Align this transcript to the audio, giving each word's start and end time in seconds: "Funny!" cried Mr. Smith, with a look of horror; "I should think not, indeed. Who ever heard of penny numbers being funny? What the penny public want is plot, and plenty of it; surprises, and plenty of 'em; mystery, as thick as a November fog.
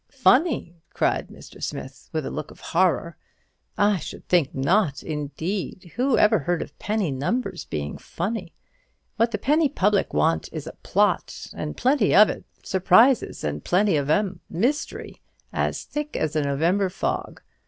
"Funny!" 0.09 0.73
cried 0.95 1.27
Mr. 1.27 1.61
Smith, 1.61 2.09
with 2.11 2.25
a 2.25 2.31
look 2.31 2.49
of 2.49 2.59
horror; 2.59 3.17
"I 3.77 3.97
should 3.97 4.27
think 4.27 4.55
not, 4.55 5.03
indeed. 5.03 5.91
Who 5.95 6.17
ever 6.17 6.39
heard 6.39 6.63
of 6.63 6.75
penny 6.79 7.11
numbers 7.11 7.65
being 7.65 7.99
funny? 7.99 8.55
What 9.17 9.29
the 9.29 9.37
penny 9.37 9.69
public 9.69 10.11
want 10.11 10.49
is 10.51 10.67
plot, 10.81 11.45
and 11.53 11.77
plenty 11.77 12.15
of 12.15 12.29
it; 12.29 12.45
surprises, 12.63 13.43
and 13.43 13.63
plenty 13.63 13.95
of 13.95 14.09
'em; 14.09 14.39
mystery, 14.49 15.21
as 15.53 15.83
thick 15.83 16.15
as 16.17 16.35
a 16.35 16.41
November 16.41 16.89
fog. 16.89 17.39